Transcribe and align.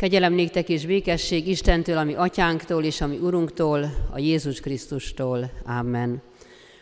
Kegyelem 0.00 0.32
néktek 0.32 0.68
és 0.68 0.86
békesség 0.86 1.48
Istentől, 1.48 1.96
ami 1.96 2.14
atyánktól 2.14 2.84
és 2.84 3.00
ami 3.00 3.16
Urunktól, 3.16 3.90
a 4.10 4.18
Jézus 4.18 4.60
Krisztustól. 4.60 5.50
Amen. 5.64 6.22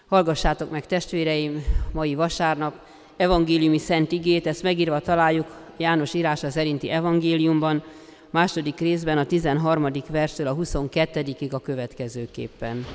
Hallgassátok 0.09 0.71
meg 0.71 0.87
testvéreim, 0.87 1.65
mai 1.93 2.15
vasárnap 2.15 2.75
evangéliumi 3.17 3.79
szent 3.79 4.13
igét, 4.13 4.47
ezt 4.47 4.63
megírva 4.63 5.01
találjuk 5.01 5.47
János 5.77 6.15
írása 6.15 6.51
szerinti 6.51 6.91
evangéliumban, 6.91 7.83
második 8.31 8.79
részben 8.79 9.19
a 9.19 9.27
13. 9.27 9.91
verstől 10.11 10.47
a 10.47 10.53
22. 10.53 11.25
a 11.51 11.59
következőképpen. 11.59 12.87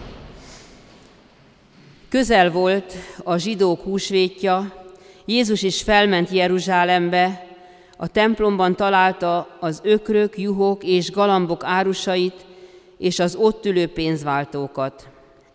Közel 2.09 2.51
volt 2.51 2.93
a 3.23 3.37
zsidók 3.37 3.81
húsvétja, 3.81 4.73
Jézus 5.25 5.61
is 5.61 5.81
felment 5.81 6.29
Jeruzsálembe, 6.29 7.51
a 7.97 8.07
templomban 8.07 8.75
találta 8.75 9.57
az 9.59 9.81
ökrök, 9.83 10.37
juhok 10.37 10.83
és 10.83 11.11
galambok 11.11 11.63
árusait, 11.63 12.45
és 12.97 13.19
az 13.19 13.35
ott 13.35 13.65
ülő 13.65 13.87
pénzváltókat. 13.87 15.07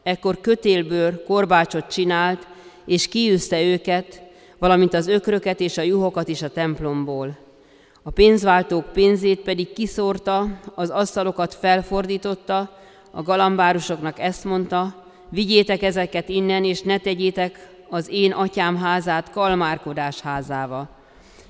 Ekkor 0.03 0.41
kötélből 0.41 1.25
korbácsot 1.25 1.87
csinált, 1.87 2.47
és 2.85 3.09
kiűzte 3.09 3.63
őket, 3.63 4.23
valamint 4.59 4.95
az 4.95 5.07
ökröket 5.07 5.61
és 5.61 5.79
a 5.79 5.83
juhokat 5.83 6.29
is 6.29 6.43
a 6.43 6.51
templomból. 6.51 7.37
A 8.03 8.11
pénzváltók 8.11 8.93
pénzét 8.93 9.41
pedig 9.41 9.73
kiszórta, 9.73 10.47
az 10.75 10.91
asztalokat 10.91 11.55
felfordította, 11.55 12.77
a 13.11 13.23
galambárusoknak 13.23 14.19
ezt 14.19 14.45
mondta, 14.45 15.05
vigyétek 15.29 15.83
ezeket 15.83 16.29
innen, 16.29 16.65
és 16.65 16.83
ne 16.83 16.99
tegyétek 16.99 17.69
az 17.91 18.09
én 18.11 18.33
atyám 18.33 18.77
házát 18.77 19.31
kalmárkodás 19.31 20.21
házáva. 20.21 20.98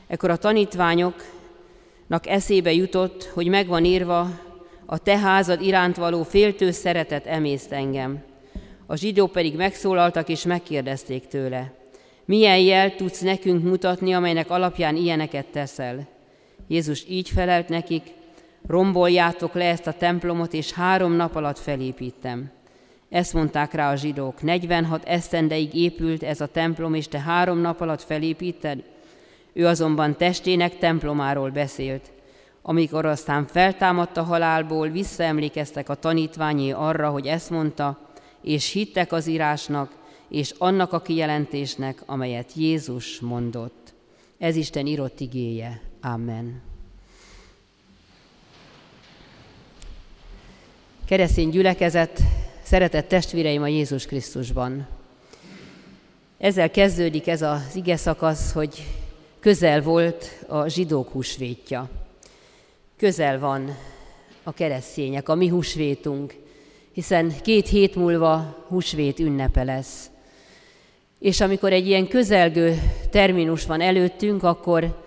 Ekkor 0.09 0.30
a 0.30 0.37
tanítványoknak 0.37 2.27
eszébe 2.27 2.73
jutott, 2.73 3.25
hogy 3.25 3.49
megvan 3.49 3.85
írva, 3.85 4.29
a 4.87 4.99
te 4.99 5.19
házad 5.19 5.61
iránt 5.61 5.97
való 5.97 6.23
féltő 6.23 6.71
szeretet 6.71 7.27
emészt 7.27 7.73
engem. 7.73 8.23
A 8.87 8.97
zsidók 8.97 9.32
pedig 9.32 9.57
megszólaltak 9.57 10.29
és 10.29 10.45
megkérdezték 10.45 11.27
tőle, 11.27 11.73
milyen 12.24 12.59
jel 12.59 12.95
tudsz 12.95 13.21
nekünk 13.21 13.65
mutatni, 13.65 14.13
amelynek 14.13 14.51
alapján 14.51 14.97
ilyeneket 14.97 15.47
teszel? 15.47 16.09
Jézus 16.69 17.04
így 17.09 17.29
felelt 17.29 17.69
nekik, 17.69 18.02
romboljátok 18.66 19.54
le 19.54 19.65
ezt 19.65 19.87
a 19.87 19.93
templomot, 19.93 20.52
és 20.52 20.73
három 20.73 21.13
nap 21.13 21.37
alatt 21.37 21.59
felépítem. 21.59 22.51
Ezt 23.09 23.32
mondták 23.32 23.73
rá 23.73 23.93
a 23.93 23.97
zsidók, 23.97 24.43
46 24.43 25.04
esztendeig 25.04 25.75
épült 25.75 26.23
ez 26.23 26.41
a 26.41 26.47
templom, 26.47 26.95
és 26.95 27.09
te 27.09 27.21
három 27.21 27.59
nap 27.59 27.80
alatt 27.80 28.02
felépíted? 28.02 28.82
Ő 29.59 29.66
azonban 29.66 30.16
testének 30.16 30.78
templomáról 30.78 31.51
beszélt. 31.51 32.10
Amikor 32.62 33.06
aztán 33.06 33.46
feltámadt 33.46 34.16
a 34.16 34.23
halálból, 34.23 34.88
visszaemlékeztek 34.88 35.88
a 35.88 35.95
tanítványé 35.95 36.70
arra, 36.70 37.10
hogy 37.10 37.26
ezt 37.26 37.51
mondta, 37.51 37.98
és 38.42 38.73
hittek 38.73 39.12
az 39.12 39.26
írásnak, 39.26 39.92
és 40.29 40.54
annak 40.59 40.92
a 40.92 41.01
kijelentésnek, 41.01 42.02
amelyet 42.06 42.52
Jézus 42.54 43.20
mondott. 43.20 43.95
Ez 44.38 44.56
Isten 44.56 44.86
írott 44.86 45.20
igéje. 45.20 45.80
Amen. 46.01 46.60
Keresztény 51.04 51.51
gyülekezet, 51.51 52.20
szeretett 52.62 53.09
testvéreim 53.09 53.62
a 53.62 53.68
Jézus 53.68 54.06
Krisztusban. 54.06 54.86
Ezzel 56.38 56.70
kezdődik 56.70 57.26
ez 57.26 57.42
az 57.42 57.74
ige 57.74 57.96
szakasz, 57.96 58.52
hogy 58.52 58.84
közel 59.49 59.82
volt 59.82 60.45
a 60.49 60.68
zsidók 60.68 61.09
húsvétja. 61.10 61.88
Közel 62.96 63.38
van 63.38 63.77
a 64.43 64.53
keresztények, 64.53 65.28
a 65.28 65.34
mi 65.34 65.49
húsvétunk, 65.49 66.34
hiszen 66.93 67.32
két 67.43 67.69
hét 67.69 67.94
múlva 67.94 68.65
húsvét 68.66 69.19
ünnepe 69.19 69.62
lesz. 69.62 70.10
És 71.19 71.41
amikor 71.41 71.72
egy 71.72 71.86
ilyen 71.86 72.09
közelgő 72.09 72.78
terminus 73.10 73.66
van 73.66 73.81
előttünk, 73.81 74.42
akkor 74.42 75.03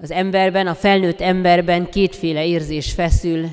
az 0.00 0.10
emberben, 0.10 0.66
a 0.66 0.74
felnőtt 0.74 1.20
emberben 1.20 1.90
kétféle 1.90 2.46
érzés 2.46 2.92
feszül. 2.92 3.46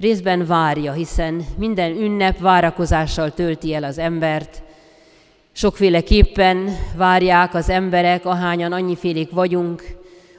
Részben 0.00 0.46
várja, 0.46 0.92
hiszen 0.92 1.46
minden 1.58 1.90
ünnep 1.90 2.38
várakozással 2.38 3.34
tölti 3.34 3.74
el 3.74 3.84
az 3.84 3.98
embert, 3.98 4.62
Sokféleképpen 5.58 6.76
várják 6.96 7.54
az 7.54 7.68
emberek, 7.68 8.24
ahányan 8.24 8.72
annyifélék 8.72 9.30
vagyunk, 9.30 9.82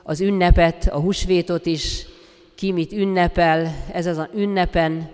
az 0.03 0.21
ünnepet, 0.21 0.89
a 0.91 0.99
húsvétot 0.99 1.65
is, 1.65 2.05
ki 2.55 2.71
mit 2.71 2.91
ünnepel, 2.91 3.75
ez 3.91 4.05
az 4.05 4.17
a 4.17 4.29
ünnepen. 4.35 5.09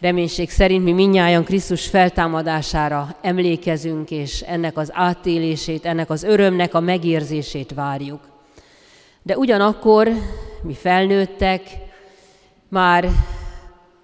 Reménység 0.00 0.50
szerint 0.50 0.84
mi 0.84 0.92
minnyáján 0.92 1.44
Krisztus 1.44 1.86
feltámadására 1.86 3.16
emlékezünk, 3.22 4.10
és 4.10 4.40
ennek 4.40 4.76
az 4.76 4.90
átélését, 4.92 5.86
ennek 5.86 6.10
az 6.10 6.22
örömnek 6.22 6.74
a 6.74 6.80
megérzését 6.80 7.74
várjuk. 7.74 8.20
De 9.22 9.36
ugyanakkor 9.36 10.08
mi 10.62 10.74
felnőttek, 10.74 11.62
már 12.68 13.08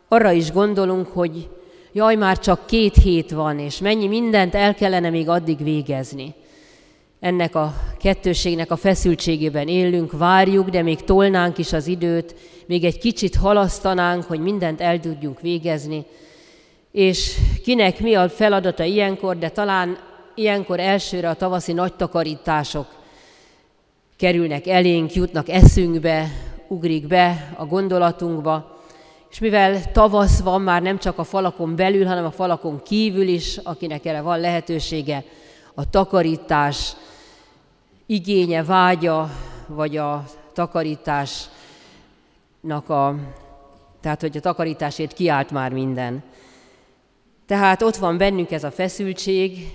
arra 0.08 0.30
is 0.30 0.52
gondolunk, 0.52 1.06
hogy 1.06 1.48
jaj, 1.92 2.14
már 2.14 2.38
csak 2.38 2.66
két 2.66 2.94
hét 2.94 3.30
van, 3.30 3.58
és 3.58 3.78
mennyi 3.78 4.06
mindent 4.06 4.54
el 4.54 4.74
kellene 4.74 5.10
még 5.10 5.28
addig 5.28 5.62
végezni. 5.62 6.34
Ennek 7.20 7.54
a 7.54 7.74
kettőségnek 7.98 8.70
a 8.70 8.76
feszültségében 8.76 9.68
élünk, 9.68 10.12
várjuk, 10.12 10.68
de 10.68 10.82
még 10.82 11.04
tolnánk 11.04 11.58
is 11.58 11.72
az 11.72 11.86
időt, 11.86 12.34
még 12.66 12.84
egy 12.84 12.98
kicsit 12.98 13.36
halasztanánk, 13.36 14.24
hogy 14.24 14.40
mindent 14.40 14.80
el 14.80 15.00
tudjunk 15.00 15.40
végezni. 15.40 16.04
És 16.92 17.36
kinek 17.64 18.00
mi 18.00 18.14
a 18.14 18.28
feladata 18.28 18.84
ilyenkor, 18.84 19.38
de 19.38 19.48
talán 19.48 19.98
ilyenkor 20.34 20.80
elsőre 20.80 21.28
a 21.28 21.34
tavaszi 21.34 21.72
nagy 21.72 21.94
takarítások 21.94 22.86
kerülnek 24.16 24.66
elénk, 24.66 25.14
jutnak 25.14 25.48
eszünkbe, 25.48 26.30
ugrik 26.68 27.06
be 27.06 27.54
a 27.56 27.66
gondolatunkba, 27.66 28.71
és 29.32 29.38
mivel 29.38 29.92
tavasz 29.92 30.40
van 30.40 30.62
már 30.62 30.82
nem 30.82 30.98
csak 30.98 31.18
a 31.18 31.24
falakon 31.24 31.76
belül, 31.76 32.06
hanem 32.06 32.24
a 32.24 32.30
falakon 32.30 32.82
kívül 32.82 33.28
is, 33.28 33.56
akinek 33.56 34.04
erre 34.04 34.20
van 34.20 34.40
lehetősége, 34.40 35.24
a 35.74 35.90
takarítás 35.90 36.92
igénye, 38.06 38.64
vágya, 38.64 39.30
vagy 39.66 39.96
a 39.96 40.24
takarításnak 40.52 41.50
a, 42.88 43.14
tehát 44.00 44.20
hogy 44.20 44.36
a 44.36 44.40
takarításért 44.40 45.12
kiállt 45.12 45.50
már 45.50 45.72
minden. 45.72 46.22
Tehát 47.46 47.82
ott 47.82 47.96
van 47.96 48.16
bennünk 48.16 48.50
ez 48.50 48.64
a 48.64 48.70
feszültség, 48.70 49.72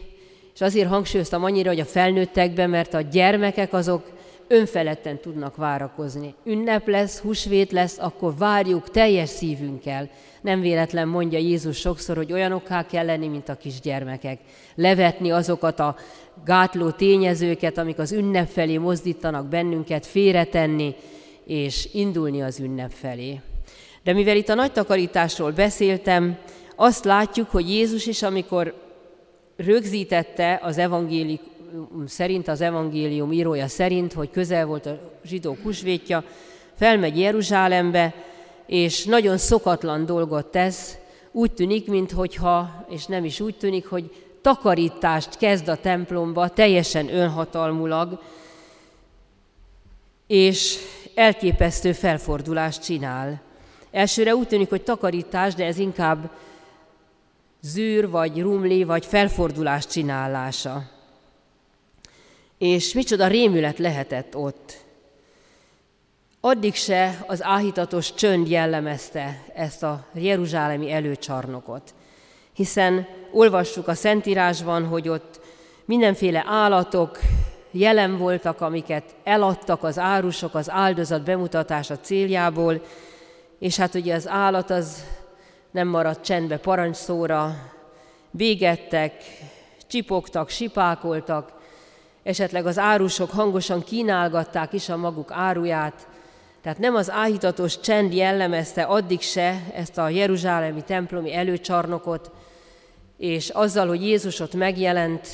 és 0.54 0.62
azért 0.62 0.90
hangsúlyoztam 0.90 1.44
annyira, 1.44 1.70
hogy 1.70 1.80
a 1.80 1.86
felnőttekben, 1.86 2.70
mert 2.70 2.94
a 2.94 3.02
gyermekek 3.02 3.74
azok 3.74 4.17
önfeledten 4.48 5.20
tudnak 5.20 5.56
várakozni. 5.56 6.34
Ünnep 6.44 6.88
lesz, 6.88 7.20
húsvét 7.20 7.72
lesz, 7.72 7.98
akkor 8.00 8.38
várjuk 8.38 8.92
teljes 8.92 9.30
szívünkkel. 9.30 10.10
Nem 10.42 10.62
véletlen 10.62 11.08
mondja 11.08 11.40
Jézus 11.40 11.78
sokszor, 11.78 12.16
hogy 12.16 12.34
olyanokká 12.34 12.86
kell 12.86 13.06
lenni, 13.06 13.28
mint 13.28 13.50
a 13.50 13.56
kisgyermekek. 13.56 14.40
Levetni 14.76 15.32
azokat 15.32 15.80
a 15.80 15.96
gátló 16.46 16.90
tényezőket, 16.90 17.78
amik 17.78 18.00
az 18.00 18.12
ünnep 18.12 18.50
felé 18.50 18.78
mozdítanak 18.78 19.48
bennünket, 19.48 20.06
félretenni, 20.06 20.96
és 21.46 21.90
indulni 21.94 22.42
az 22.42 22.60
ünnep 22.60 22.92
felé. 22.92 23.40
De 24.04 24.14
mivel 24.14 24.36
itt 24.36 24.50
a 24.50 24.54
nagy 24.54 24.72
takarításról 24.72 25.52
beszéltem, 25.52 26.38
azt 26.76 27.06
látjuk, 27.06 27.50
hogy 27.50 27.70
Jézus 27.70 28.06
is, 28.06 28.24
amikor 28.24 28.74
rögzítette 29.56 30.60
az 30.64 30.78
evangélik, 30.78 31.42
szerint, 32.06 32.48
az 32.48 32.62
evangélium 32.62 33.32
írója 33.32 33.68
szerint, 33.68 34.14
hogy 34.14 34.32
közel 34.32 34.66
volt 34.66 34.86
a 34.86 35.00
zsidó 35.26 35.58
húsvétja, 35.64 36.24
felmegy 36.76 37.20
Jeruzsálembe, 37.20 38.14
és 38.66 39.06
nagyon 39.06 39.38
szokatlan 39.38 40.06
dolgot 40.06 40.46
tesz, 40.46 40.98
úgy 41.32 41.52
tűnik, 41.52 41.88
mintha, 41.88 42.86
és 42.90 43.06
nem 43.06 43.26
is 43.26 43.40
úgy 43.40 43.58
tűnik, 43.58 43.88
hogy 43.88 44.26
takarítást 44.42 45.38
kezd 45.38 45.68
a 45.68 45.76
templomba, 45.76 46.48
teljesen 46.48 47.16
önhatalmulag, 47.16 48.22
és 50.28 50.78
elképesztő 51.16 51.92
felfordulást 51.92 52.84
csinál. 52.84 53.42
Elsőre 53.92 54.36
úgy 54.36 54.48
tűnik, 54.48 54.70
hogy 54.70 54.84
takarítás, 54.84 55.54
de 55.54 55.66
ez 55.66 55.78
inkább 55.78 56.30
zűr, 57.62 58.10
vagy 58.10 58.42
rumli, 58.42 58.84
vagy 58.84 59.06
felfordulás 59.06 59.88
csinálása. 59.88 60.84
És 62.58 62.94
micsoda 62.94 63.28
rémület 63.28 63.78
lehetett 63.78 64.36
ott. 64.36 64.86
Addig 66.40 66.76
se 66.76 67.24
az 67.28 67.44
áhítatos 67.44 68.14
csönd 68.14 68.50
jellemezte 68.50 69.44
ezt 69.54 69.84
a 69.84 70.06
jeruzsálemi 70.14 70.92
előcsarnokot, 70.92 71.94
hiszen 72.54 73.08
olvassuk 73.32 73.88
a 73.88 73.94
Szentírásban, 73.94 74.86
hogy 74.86 75.10
ott 75.10 75.40
mindenféle 75.86 76.44
állatok 76.48 77.20
jelen 77.72 78.18
voltak, 78.18 78.62
amiket 78.62 79.16
eladtak 79.24 79.84
az 79.84 80.00
árusok 80.00 80.56
az 80.56 80.70
áldozat 80.70 81.24
bemutatása 81.24 82.00
céljából, 82.00 82.82
és 83.60 83.78
hát 83.78 83.96
ugye 83.96 84.16
az 84.16 84.28
állat 84.28 84.70
az 84.70 85.04
nem 85.72 85.88
maradt 85.88 86.26
csendbe 86.26 86.58
parancsszóra, 86.58 87.56
bégettek, 88.32 89.24
csipogtak, 89.88 90.50
sipákoltak, 90.50 91.57
esetleg 92.28 92.66
az 92.66 92.78
árusok 92.78 93.30
hangosan 93.30 93.84
kínálgatták 93.84 94.74
is 94.74 94.90
a 94.90 94.98
maguk 94.98 95.32
áruját, 95.32 96.08
tehát 96.62 96.80
nem 96.80 96.96
az 96.96 97.12
áhítatos 97.12 97.80
csend 97.80 98.14
jellemezte 98.14 98.84
addig 98.84 99.22
se 99.22 99.64
ezt 99.74 99.98
a 99.98 100.10
jeruzsálemi 100.10 100.82
templomi 100.82 101.34
előcsarnokot, 101.34 102.32
és 103.18 103.50
azzal, 103.50 103.88
hogy 103.88 104.02
Jézus 104.02 104.40
ott 104.40 104.54
megjelent, 104.54 105.28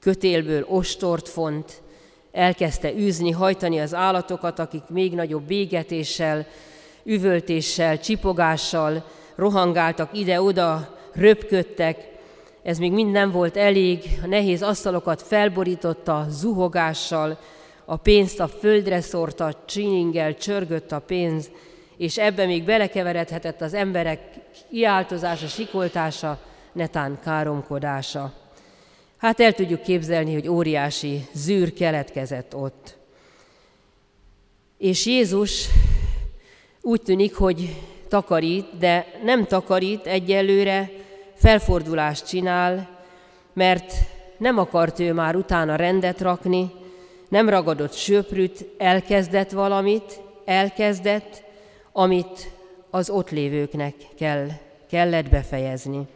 kötélből 0.00 0.64
ostort 0.68 1.28
font, 1.28 1.82
elkezdte 2.32 2.92
űzni, 2.92 3.30
hajtani 3.30 3.80
az 3.80 3.94
állatokat, 3.94 4.58
akik 4.58 4.82
még 4.88 5.14
nagyobb 5.14 5.42
bégetéssel, 5.42 6.46
üvöltéssel, 7.04 7.98
csipogással 8.00 9.04
rohangáltak 9.34 10.18
ide-oda, 10.18 10.98
röpködtek. 11.12 12.14
Ez 12.66 12.78
még 12.78 12.92
mind 12.92 13.10
nem 13.10 13.30
volt 13.30 13.56
elég, 13.56 14.02
a 14.22 14.26
nehéz 14.26 14.62
asztalokat 14.62 15.22
felborította 15.22 16.26
zuhogással, 16.28 17.38
a 17.84 17.96
pénzt 17.96 18.40
a 18.40 18.48
földre 18.48 19.00
szórta, 19.00 19.62
csininggel 19.66 20.34
csörgött 20.34 20.92
a 20.92 20.98
pénz, 20.98 21.50
és 21.96 22.18
ebbe 22.18 22.46
még 22.46 22.64
belekeveredhetett 22.64 23.60
az 23.60 23.74
emberek 23.74 24.20
kiáltozása, 24.70 25.46
sikoltása, 25.46 26.38
netán 26.72 27.18
káromkodása. 27.24 28.32
Hát 29.16 29.40
el 29.40 29.52
tudjuk 29.52 29.82
képzelni, 29.82 30.32
hogy 30.32 30.48
óriási 30.48 31.26
zűr 31.32 31.72
keletkezett 31.72 32.54
ott. 32.56 32.96
És 34.78 35.06
Jézus 35.06 35.68
úgy 36.80 37.02
tűnik, 37.02 37.34
hogy 37.34 37.76
takarít, 38.08 38.78
de 38.78 39.06
nem 39.24 39.44
takarít 39.46 40.06
egyelőre, 40.06 40.95
felfordulást 41.36 42.26
csinál, 42.26 42.88
mert 43.52 43.92
nem 44.38 44.58
akart 44.58 44.98
ő 44.98 45.12
már 45.12 45.36
utána 45.36 45.76
rendet 45.76 46.20
rakni, 46.20 46.70
nem 47.28 47.48
ragadott 47.48 47.92
söprűt, 47.92 48.66
elkezdett 48.78 49.50
valamit, 49.50 50.20
elkezdett, 50.44 51.42
amit 51.92 52.50
az 52.90 53.10
ott 53.10 53.30
lévőknek 53.30 53.94
kell, 54.16 54.48
kellett 54.90 55.28
befejezni. 55.28 56.06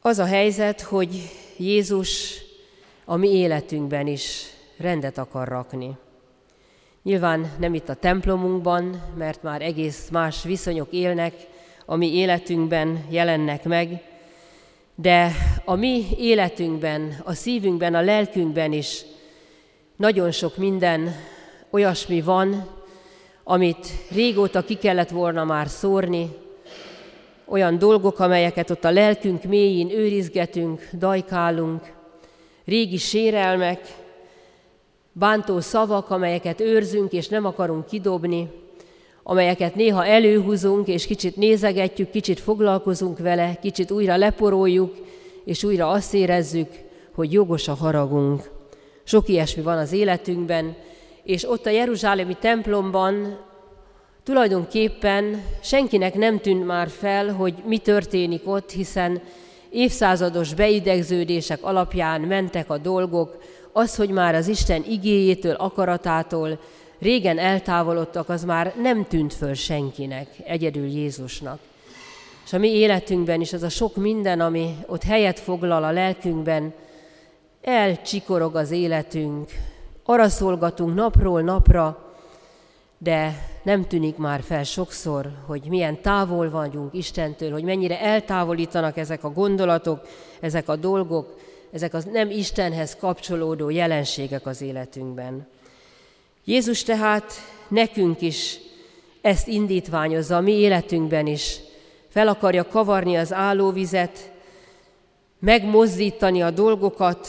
Az 0.00 0.18
a 0.18 0.24
helyzet, 0.24 0.80
hogy 0.80 1.30
Jézus 1.56 2.42
a 3.04 3.16
mi 3.16 3.28
életünkben 3.28 4.06
is 4.06 4.46
rendet 4.76 5.18
akar 5.18 5.48
rakni. 5.48 5.96
Nyilván 7.02 7.52
nem 7.58 7.74
itt 7.74 7.88
a 7.88 7.94
templomunkban, 7.94 9.02
mert 9.16 9.42
már 9.42 9.62
egész 9.62 10.08
más 10.08 10.42
viszonyok 10.42 10.88
élnek, 10.90 11.34
a 11.90 11.96
mi 11.96 12.14
életünkben 12.14 13.04
jelennek 13.08 13.64
meg, 13.64 14.02
de 14.94 15.32
a 15.64 15.74
mi 15.74 16.06
életünkben, 16.18 17.20
a 17.24 17.32
szívünkben, 17.32 17.94
a 17.94 18.00
lelkünkben 18.00 18.72
is 18.72 19.04
nagyon 19.96 20.30
sok 20.30 20.56
minden 20.56 21.14
olyasmi 21.70 22.20
van, 22.20 22.66
amit 23.44 23.86
régóta 24.10 24.62
ki 24.62 24.74
kellett 24.74 25.08
volna 25.08 25.44
már 25.44 25.68
szórni, 25.68 26.28
olyan 27.44 27.78
dolgok, 27.78 28.18
amelyeket 28.18 28.70
ott 28.70 28.84
a 28.84 28.90
lelkünk 28.90 29.42
mélyén 29.42 29.90
őrizgetünk, 29.90 30.88
dajkálunk, 30.92 31.92
régi 32.64 32.96
sérelmek, 32.96 33.80
bántó 35.12 35.60
szavak, 35.60 36.10
amelyeket 36.10 36.60
őrzünk 36.60 37.12
és 37.12 37.28
nem 37.28 37.44
akarunk 37.44 37.86
kidobni, 37.86 38.50
amelyeket 39.22 39.74
néha 39.74 40.06
előhúzunk 40.06 40.88
és 40.88 41.06
kicsit 41.06 41.36
nézegetjük, 41.36 42.10
kicsit 42.10 42.40
foglalkozunk 42.40 43.18
vele, 43.18 43.58
kicsit 43.62 43.90
újra 43.90 44.16
leporoljuk, 44.16 44.94
és 45.44 45.64
újra 45.64 45.88
azt 45.88 46.14
érezzük, 46.14 46.68
hogy 47.14 47.32
jogos 47.32 47.68
a 47.68 47.74
haragunk. 47.74 48.50
Sok 49.04 49.28
ilyesmi 49.28 49.62
van 49.62 49.78
az 49.78 49.92
életünkben, 49.92 50.76
és 51.22 51.50
ott 51.50 51.66
a 51.66 51.70
Jeruzsálemi 51.70 52.36
templomban 52.40 53.38
tulajdonképpen 54.24 55.42
senkinek 55.62 56.14
nem 56.14 56.38
tűnt 56.38 56.66
már 56.66 56.88
fel, 56.88 57.32
hogy 57.32 57.54
mi 57.66 57.78
történik 57.78 58.48
ott, 58.48 58.70
hiszen 58.70 59.20
évszázados 59.70 60.54
beidegződések 60.54 61.58
alapján 61.62 62.20
mentek 62.20 62.70
a 62.70 62.78
dolgok, 62.78 63.38
az, 63.72 63.96
hogy 63.96 64.10
már 64.10 64.34
az 64.34 64.48
Isten 64.48 64.84
igéjétől, 64.88 65.54
akaratától 65.54 66.58
régen 67.00 67.38
eltávolodtak, 67.38 68.28
az 68.28 68.44
már 68.44 68.74
nem 68.82 69.04
tűnt 69.04 69.34
föl 69.34 69.54
senkinek, 69.54 70.28
egyedül 70.44 70.86
Jézusnak. 70.86 71.58
És 72.44 72.52
a 72.52 72.58
mi 72.58 72.68
életünkben 72.68 73.40
is 73.40 73.52
az 73.52 73.62
a 73.62 73.68
sok 73.68 73.96
minden, 73.96 74.40
ami 74.40 74.76
ott 74.86 75.02
helyet 75.02 75.38
foglal 75.38 75.84
a 75.84 75.90
lelkünkben, 75.90 76.72
elcsikorog 77.62 78.56
az 78.56 78.70
életünk, 78.70 79.50
arra 80.04 80.28
szolgatunk 80.28 80.94
napról 80.94 81.42
napra, 81.42 82.12
de 82.98 83.48
nem 83.62 83.86
tűnik 83.86 84.16
már 84.16 84.42
fel 84.42 84.64
sokszor, 84.64 85.32
hogy 85.46 85.62
milyen 85.68 86.00
távol 86.00 86.50
vagyunk 86.50 86.94
Istentől, 86.94 87.52
hogy 87.52 87.62
mennyire 87.62 88.00
eltávolítanak 88.00 88.96
ezek 88.96 89.24
a 89.24 89.32
gondolatok, 89.32 90.00
ezek 90.40 90.68
a 90.68 90.76
dolgok, 90.76 91.36
ezek 91.72 91.94
az 91.94 92.04
nem 92.04 92.30
Istenhez 92.30 92.96
kapcsolódó 92.96 93.70
jelenségek 93.70 94.46
az 94.46 94.62
életünkben. 94.62 95.46
Jézus 96.44 96.82
tehát 96.82 97.32
nekünk 97.68 98.20
is 98.20 98.58
ezt 99.20 99.48
indítványozza, 99.48 100.36
a 100.36 100.40
mi 100.40 100.52
életünkben 100.52 101.26
is. 101.26 101.60
Fel 102.08 102.28
akarja 102.28 102.66
kavarni 102.66 103.16
az 103.16 103.32
állóvizet, 103.32 104.32
megmozdítani 105.38 106.42
a 106.42 106.50
dolgokat, 106.50 107.28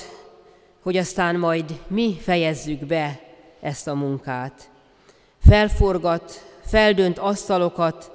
hogy 0.82 0.98
aztán 0.98 1.36
majd 1.36 1.80
mi 1.88 2.18
fejezzük 2.22 2.86
be 2.86 3.20
ezt 3.60 3.88
a 3.88 3.96
munkát. 3.96 4.70
Felforgat, 5.46 6.46
feldönt 6.66 7.18
asztalokat, 7.18 8.12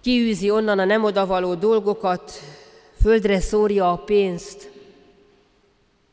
kiűzi 0.00 0.50
onnan 0.50 0.78
a 0.78 0.84
nem 0.84 1.04
odavaló 1.04 1.54
dolgokat, 1.54 2.32
földre 3.00 3.40
szórja 3.40 3.92
a 3.92 3.96
pénzt. 3.96 4.70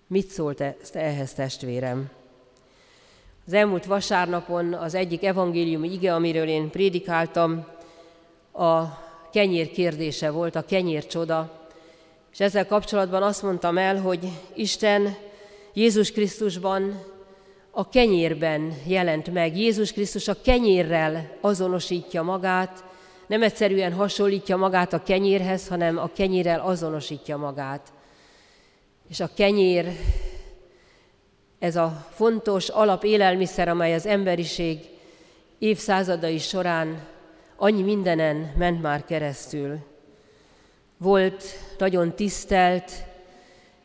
Mit 0.07 0.27
szólt 0.27 0.61
ezt 0.61 0.95
ehhez, 0.95 1.33
testvérem? 1.33 2.09
Az 3.47 3.53
elmúlt 3.53 3.85
vasárnapon 3.85 4.73
az 4.73 4.93
egyik 4.93 5.23
evangéliumi 5.23 5.91
ige, 5.91 6.13
amiről 6.13 6.47
én 6.47 6.69
prédikáltam, 6.69 7.65
a 8.53 8.83
kenyér 9.31 9.71
kérdése 9.71 10.29
volt, 10.29 10.55
a 10.55 10.65
kenyér 10.65 11.05
csoda. 11.05 11.67
És 12.31 12.39
ezzel 12.39 12.65
kapcsolatban 12.65 13.23
azt 13.23 13.43
mondtam 13.43 13.77
el, 13.77 14.01
hogy 14.01 14.29
Isten 14.53 15.15
Jézus 15.73 16.11
Krisztusban 16.11 17.01
a 17.71 17.89
kenyérben 17.89 18.73
jelent 18.85 19.33
meg. 19.33 19.57
Jézus 19.57 19.91
Krisztus 19.91 20.27
a 20.27 20.41
kenyérrel 20.41 21.37
azonosítja 21.41 22.23
magát, 22.23 22.83
nem 23.27 23.43
egyszerűen 23.43 23.93
hasonlítja 23.93 24.57
magát 24.57 24.93
a 24.93 25.03
kenyérhez, 25.03 25.67
hanem 25.67 25.97
a 25.97 26.09
kenyérrel 26.15 26.59
azonosítja 26.59 27.37
magát. 27.37 27.93
És 29.09 29.19
a 29.19 29.29
kenyér 29.35 29.85
ez 31.63 31.75
a 31.75 32.07
fontos 32.09 32.69
alapélelmiszer, 32.69 33.67
amely 33.67 33.93
az 33.93 34.05
emberiség 34.05 34.79
évszázadai 35.59 36.37
során 36.37 36.99
annyi 37.55 37.81
mindenen 37.81 38.53
ment 38.57 38.81
már 38.81 39.05
keresztül. 39.05 39.77
Volt 40.97 41.43
nagyon 41.77 42.15
tisztelt 42.15 42.91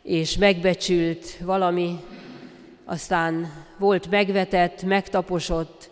és 0.02 0.36
megbecsült 0.36 1.36
valami, 1.40 2.00
aztán 2.84 3.52
volt 3.76 4.10
megvetett, 4.10 4.82
megtaposott, 4.82 5.90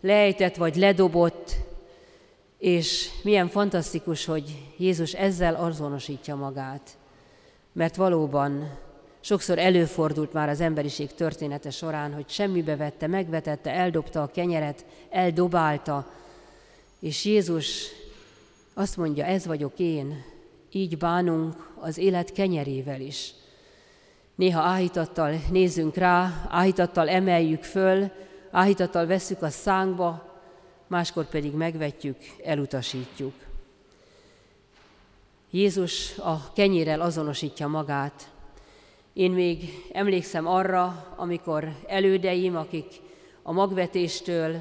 lejtett 0.00 0.56
vagy 0.56 0.76
ledobott, 0.76 1.52
és 2.58 3.08
milyen 3.22 3.48
fantasztikus, 3.48 4.24
hogy 4.24 4.72
Jézus 4.76 5.12
ezzel 5.12 5.54
azonosítja 5.54 6.34
magát. 6.34 6.90
Mert 7.72 7.96
valóban 7.96 8.78
Sokszor 9.24 9.58
előfordult 9.58 10.32
már 10.32 10.48
az 10.48 10.60
emberiség 10.60 11.14
története 11.14 11.70
során, 11.70 12.14
hogy 12.14 12.28
semmibe 12.28 12.76
vette, 12.76 13.06
megvetette, 13.06 13.70
eldobta 13.70 14.22
a 14.22 14.30
kenyeret, 14.30 14.84
eldobálta, 15.10 16.10
és 17.00 17.24
Jézus 17.24 17.86
azt 18.74 18.96
mondja, 18.96 19.24
ez 19.24 19.46
vagyok 19.46 19.72
én, 19.78 20.24
így 20.70 20.98
bánunk 20.98 21.70
az 21.80 21.98
élet 21.98 22.32
kenyerével 22.32 23.00
is. 23.00 23.34
Néha 24.34 24.60
áhítattal 24.60 25.40
nézzünk 25.50 25.94
rá, 25.94 26.46
áhítattal 26.48 27.08
emeljük 27.08 27.62
föl, 27.62 28.10
áhítattal 28.50 29.06
vesszük 29.06 29.42
a 29.42 29.50
szánkba, 29.50 30.40
máskor 30.86 31.24
pedig 31.24 31.52
megvetjük, 31.52 32.16
elutasítjuk. 32.44 33.34
Jézus 35.50 36.18
a 36.18 36.52
kenyérrel 36.52 37.00
azonosítja 37.00 37.68
magát, 37.68 38.31
én 39.12 39.30
még 39.30 39.84
emlékszem 39.92 40.46
arra, 40.46 41.14
amikor 41.16 41.68
elődeim, 41.86 42.56
akik 42.56 42.86
a 43.42 43.52
magvetéstől, 43.52 44.56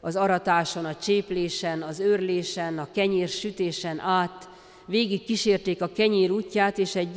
az 0.00 0.16
aratáson, 0.16 0.84
a 0.84 0.96
cséplésen, 0.96 1.82
az 1.82 2.00
őrlésen, 2.00 2.78
a 2.78 2.88
kenyér 2.92 3.28
sütésen 3.28 3.98
át, 3.98 4.48
végig 4.86 5.24
kísérték 5.24 5.82
a 5.82 5.92
kenyér 5.92 6.30
útját, 6.30 6.78
és 6.78 6.94
egy 6.94 7.16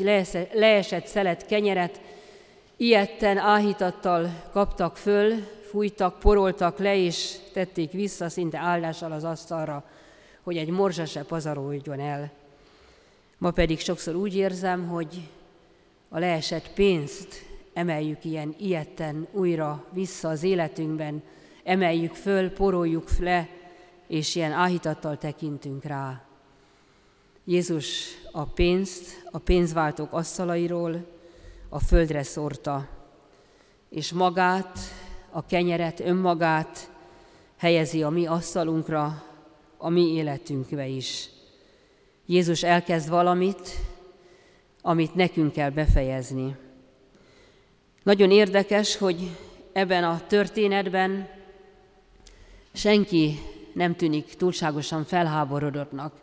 leesett 0.53 1.05
szelet 1.05 1.45
kenyeret 1.45 2.01
ilyetten 2.77 3.37
áhítattal 3.37 4.43
kaptak 4.51 4.97
föl, 4.97 5.33
fújtak, 5.69 6.19
poroltak 6.19 6.77
le, 6.77 6.97
és 6.97 7.35
tették 7.53 7.91
vissza 7.91 8.29
szinte 8.29 8.57
áldással 8.57 9.11
az 9.11 9.23
asztalra, 9.23 9.83
hogy 10.43 10.57
egy 10.57 10.69
morzsa 10.69 11.05
se 11.05 11.23
pazaroljon 11.23 11.99
el. 11.99 12.31
Ma 13.37 13.51
pedig 13.51 13.79
sokszor 13.79 14.15
úgy 14.15 14.35
érzem, 14.35 14.87
hogy 14.87 15.29
a 16.09 16.19
leesett 16.19 16.73
pénzt 16.73 17.45
emeljük 17.73 18.25
ilyen 18.25 18.55
ilyetten 18.57 19.27
újra 19.31 19.85
vissza 19.91 20.29
az 20.29 20.43
életünkben, 20.43 21.23
emeljük 21.63 22.13
föl, 22.13 22.51
poroljuk 22.51 23.17
le, 23.17 23.49
és 24.07 24.35
ilyen 24.35 24.51
áhítattal 24.51 25.17
tekintünk 25.17 25.83
rá. 25.83 26.23
Jézus 27.45 28.07
a 28.31 28.43
pénzt 28.43 29.23
a 29.31 29.37
pénzváltók 29.37 30.13
asztalairól 30.13 31.05
a 31.69 31.79
földre 31.79 32.23
szórta, 32.23 32.87
és 33.89 34.11
magát, 34.11 34.79
a 35.31 35.45
kenyeret, 35.45 35.99
önmagát 35.99 36.91
helyezi 37.57 38.03
a 38.03 38.09
mi 38.09 38.25
asztalunkra, 38.25 39.23
a 39.77 39.89
mi 39.89 40.13
életünkbe 40.13 40.87
is. 40.87 41.29
Jézus 42.25 42.63
elkezd 42.63 43.09
valamit, 43.09 43.75
amit 44.81 45.15
nekünk 45.15 45.51
kell 45.53 45.69
befejezni. 45.69 46.55
Nagyon 48.03 48.31
érdekes, 48.31 48.97
hogy 48.97 49.29
ebben 49.73 50.03
a 50.03 50.21
történetben 50.27 51.27
senki 52.73 53.39
nem 53.73 53.95
tűnik 53.95 54.33
túlságosan 54.33 55.03
felháborodottnak. 55.03 56.13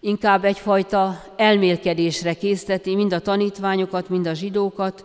Inkább 0.00 0.44
egyfajta 0.44 1.24
elmélkedésre 1.36 2.34
készteti 2.34 2.94
mind 2.94 3.12
a 3.12 3.20
tanítványokat, 3.20 4.08
mind 4.08 4.26
a 4.26 4.32
zsidókat. 4.32 5.04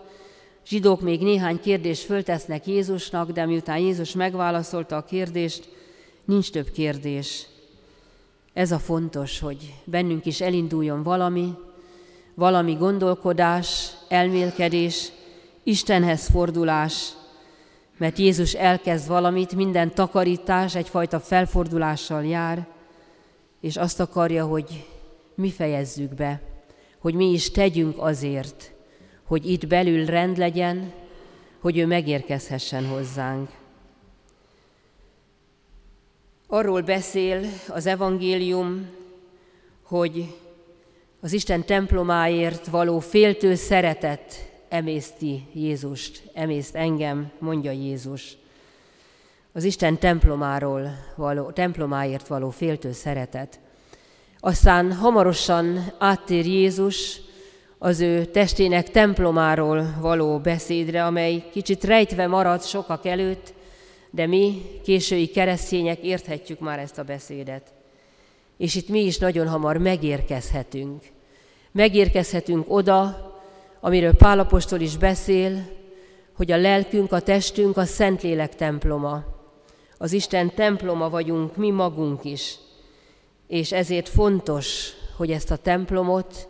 Zsidók 0.68 1.02
még 1.02 1.22
néhány 1.22 1.60
kérdést 1.60 2.04
föltesznek 2.04 2.68
Jézusnak, 2.68 3.32
de 3.32 3.46
miután 3.46 3.78
Jézus 3.78 4.14
megválaszolta 4.14 4.98
a 4.98 5.04
kérdést, 5.04 5.70
nincs 6.26 6.52
több 6.52 6.72
kérdés. 6.72 7.46
Ez 8.54 8.72
a 8.72 8.80
fontos, 8.80 9.40
hogy 9.40 9.74
bennünk 9.84 10.26
is 10.26 10.42
elinduljon 10.42 11.04
valami, 11.04 11.54
valami 12.34 12.74
gondolkodás, 12.74 13.92
elmélkedés, 14.08 15.12
Istenhez 15.64 16.30
fordulás, 16.30 17.12
mert 17.98 18.18
Jézus 18.18 18.54
elkezd 18.54 19.08
valamit, 19.08 19.56
minden 19.56 19.94
takarítás 19.94 20.76
egyfajta 20.76 21.20
felfordulással 21.20 22.26
jár, 22.26 22.68
és 23.62 23.78
azt 23.78 24.00
akarja, 24.00 24.46
hogy 24.46 24.86
mi 25.36 25.52
fejezzük 25.52 26.16
be, 26.16 26.42
hogy 27.00 27.14
mi 27.14 27.32
is 27.32 27.52
tegyünk 27.52 27.96
azért, 27.98 28.72
hogy 29.24 29.52
itt 29.52 29.68
belül 29.68 30.06
rend 30.06 30.38
legyen, 30.38 30.92
hogy 31.60 31.78
ő 31.78 31.86
megérkezhessen 31.86 32.88
hozzánk. 32.88 33.50
Arról 36.48 36.82
beszél 36.82 37.42
az 37.68 37.86
evangélium, 37.86 38.90
hogy 39.84 40.36
az 41.24 41.34
Isten 41.34 41.66
templomáért 41.66 42.68
való 42.68 43.00
féltő 43.00 43.56
szeretet 43.56 44.52
emészti 44.70 45.44
Jézust, 45.54 46.24
emészt 46.34 46.76
engem, 46.76 47.32
mondja 47.40 47.72
Jézus. 47.72 48.38
Az 49.54 49.64
Isten 49.64 49.98
templomáról 49.98 50.90
való, 51.16 51.52
templomáért 51.52 52.28
való 52.28 52.50
féltő 52.50 52.92
szeretet. 52.92 53.60
Aztán 54.40 54.94
hamarosan 54.94 55.94
áttér 56.00 56.46
Jézus 56.46 57.22
az 57.78 58.00
ő 58.00 58.26
testének 58.26 58.90
templomáról 58.90 59.96
való 60.00 60.40
beszédre, 60.40 61.06
amely 61.06 61.44
kicsit 61.52 61.84
rejtve 61.84 62.28
maradt 62.28 62.68
sokak 62.68 63.06
előtt, 63.06 63.54
de 64.12 64.28
mi, 64.28 64.62
késői 64.84 65.28
keresztények 65.28 66.04
érthetjük 66.04 66.60
már 66.60 66.80
ezt 66.80 66.98
a 66.98 67.04
beszédet. 67.04 67.74
És 68.58 68.76
itt 68.76 68.90
mi 68.90 69.00
is 69.06 69.18
nagyon 69.18 69.48
hamar 69.48 69.78
megérkezhetünk. 69.78 71.13
Megérkezhetünk 71.74 72.66
oda, 72.70 73.32
amiről 73.80 74.14
Pálapostól 74.14 74.80
is 74.80 74.98
beszél, 74.98 75.66
hogy 76.34 76.52
a 76.52 76.58
lelkünk, 76.58 77.12
a 77.12 77.20
testünk 77.20 77.78
a 77.78 77.86
Szentlélek 77.86 78.56
temploma. 78.56 79.24
Az 79.98 80.12
Isten 80.12 80.54
temploma 80.54 81.10
vagyunk 81.10 81.56
mi 81.56 81.72
magunk 81.72 82.24
is, 82.24 82.56
és 83.48 83.72
ezért 83.72 84.10
fontos, 84.10 84.90
hogy 85.18 85.32
ezt 85.32 85.52
a 85.52 85.56
templomot, 85.56 86.48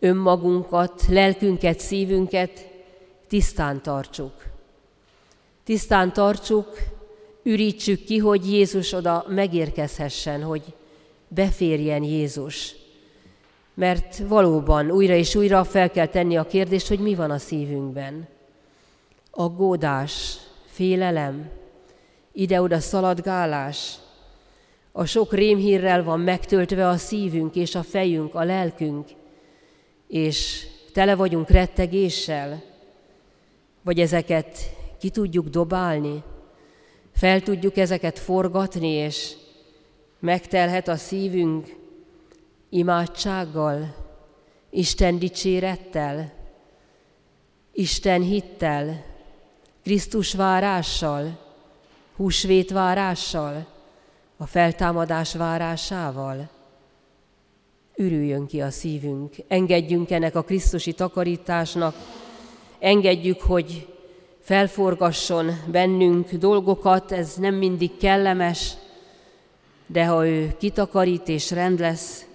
önmagunkat, 0.00 1.02
lelkünket, 1.08 1.80
szívünket 1.80 2.68
tisztán 3.28 3.82
tartsuk. 3.82 4.32
Tisztán 5.64 6.12
tartsuk, 6.12 6.68
ürítsük 7.42 8.04
ki, 8.04 8.18
hogy 8.18 8.52
Jézus 8.52 8.92
oda 8.92 9.24
megérkezhessen, 9.28 10.42
hogy 10.42 10.62
beférjen 11.28 12.02
Jézus. 12.02 12.80
Mert 13.74 14.18
valóban 14.18 14.90
újra 14.90 15.14
és 15.14 15.34
újra 15.34 15.64
fel 15.64 15.90
kell 15.90 16.06
tenni 16.06 16.36
a 16.36 16.46
kérdést, 16.46 16.88
hogy 16.88 16.98
mi 16.98 17.14
van 17.14 17.30
a 17.30 17.38
szívünkben. 17.38 18.28
Aggódás, 19.30 20.36
félelem, 20.66 21.50
ide-oda 22.32 22.80
szaladgálás, 22.80 23.96
a 24.92 25.04
sok 25.04 25.32
rémhírrel 25.32 26.02
van 26.02 26.20
megtöltve 26.20 26.88
a 26.88 26.96
szívünk 26.96 27.54
és 27.54 27.74
a 27.74 27.82
fejünk, 27.82 28.34
a 28.34 28.44
lelkünk, 28.44 29.08
és 30.08 30.66
tele 30.92 31.14
vagyunk 31.14 31.50
rettegéssel, 31.50 32.62
vagy 33.82 34.00
ezeket 34.00 34.58
ki 34.98 35.10
tudjuk 35.10 35.48
dobálni, 35.48 36.22
fel 37.14 37.40
tudjuk 37.40 37.76
ezeket 37.76 38.18
forgatni, 38.18 38.88
és 38.88 39.32
megtelhet 40.18 40.88
a 40.88 40.96
szívünk 40.96 41.80
imádsággal, 42.72 43.94
Isten 44.70 45.18
dicsérettel, 45.18 46.32
Isten 47.72 48.22
hittel, 48.22 49.04
Krisztus 49.82 50.34
várással, 50.34 51.38
húsvét 52.16 52.70
várással, 52.70 53.66
a 54.36 54.46
feltámadás 54.46 55.34
várásával. 55.34 56.48
Ürüljön 57.96 58.46
ki 58.46 58.60
a 58.60 58.70
szívünk, 58.70 59.34
engedjünk 59.48 60.10
ennek 60.10 60.34
a 60.34 60.42
Krisztusi 60.42 60.92
takarításnak, 60.92 61.94
engedjük, 62.78 63.40
hogy 63.40 63.88
felforgasson 64.40 65.50
bennünk 65.66 66.32
dolgokat, 66.32 67.12
ez 67.12 67.34
nem 67.34 67.54
mindig 67.54 67.96
kellemes, 67.96 68.74
de 69.86 70.06
ha 70.06 70.26
ő 70.26 70.56
kitakarít 70.58 71.28
és 71.28 71.50
rend 71.50 71.78
lesz, 71.78 72.30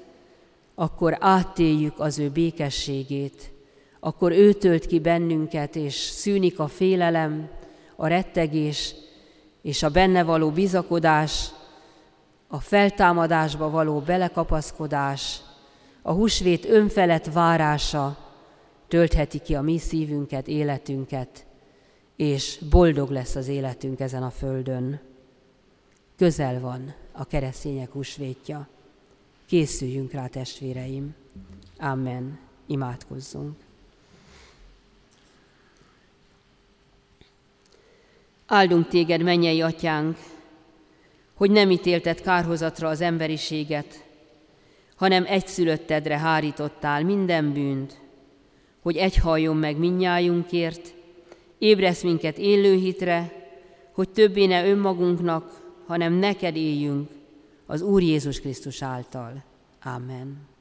akkor 0.80 1.18
átéljük 1.20 2.00
az 2.00 2.20
ő 2.20 2.30
békességét, 2.30 3.52
akkor 4.00 4.32
ő 4.32 4.54
tölt 4.54 4.86
ki 4.86 5.00
bennünket, 5.00 5.76
és 5.76 5.94
szűnik 5.94 6.60
a 6.60 6.68
félelem, 6.68 7.50
a 7.96 8.08
rettegés, 8.08 8.96
és 9.62 9.84
a 9.84 9.90
benne 9.90 10.24
való 10.24 10.50
bizakodás, 10.50 11.50
a 12.48 12.60
feltámadásba 12.60 13.70
való 13.70 14.00
belekapaszkodás, 14.00 15.42
a 16.02 16.12
húsvét 16.12 16.66
önfelett 16.66 17.26
várása 17.26 18.18
töltheti 18.88 19.40
ki 19.40 19.56
a 19.56 19.62
mi 19.62 19.78
szívünket, 19.78 20.48
életünket, 20.48 21.46
és 22.16 22.60
boldog 22.70 23.10
lesz 23.10 23.36
az 23.36 23.48
életünk 23.48 24.00
ezen 24.00 24.24
a 24.24 24.30
földön. 24.30 25.00
Közel 26.18 26.60
van 26.60 26.94
a 27.12 27.26
keresztények 27.26 27.92
húsvétja. 27.92 28.68
Készüljünk 29.48 30.12
rá, 30.12 30.28
testvéreim. 30.28 31.16
Amen. 31.80 32.40
Imádkozzunk. 32.66 33.56
Áldunk 38.46 38.88
téged, 38.88 39.22
mennyei 39.22 39.62
atyánk, 39.62 40.18
hogy 41.34 41.52
nem 41.52 41.72
ítélted 41.72 42.22
kárhozatra 42.22 42.88
az 42.88 43.02
emberiséget, 43.02 44.06
hanem 44.96 45.26
egyszülöttedre 45.28 46.18
hárítottál 46.18 47.04
minden 47.04 47.54
bűnt, 47.54 48.00
hogy 48.82 48.96
egy 48.96 49.18
halljon 49.18 49.58
meg 49.58 49.78
minnyájunkért, 49.78 50.94
ébresz 51.58 52.02
minket 52.02 52.38
élő 52.38 52.76
hitre, 52.76 53.48
hogy 53.92 54.10
többé 54.10 54.46
ne 54.46 54.68
önmagunknak, 54.68 55.62
hanem 55.86 56.14
neked 56.14 56.56
éljünk, 56.56 57.17
az 57.68 57.82
Úr 57.82 58.02
Jézus 58.02 58.40
Krisztus 58.40 58.82
által. 58.82 59.44
Amen. 59.84 60.57